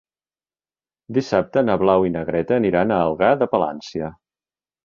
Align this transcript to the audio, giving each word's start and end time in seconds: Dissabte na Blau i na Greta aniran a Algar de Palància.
Dissabte 1.17 1.63
na 1.67 1.75
Blau 1.83 2.07
i 2.09 2.13
na 2.15 2.25
Greta 2.31 2.57
aniran 2.63 2.97
a 2.97 3.01
Algar 3.11 3.31
de 3.43 3.53
Palància. 3.55 4.11